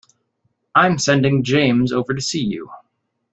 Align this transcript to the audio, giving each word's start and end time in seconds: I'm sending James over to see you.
I'm 0.73 0.97
sending 0.97 1.43
James 1.43 1.91
over 1.93 2.15
to 2.15 2.21
see 2.21 2.41
you. 2.43 2.71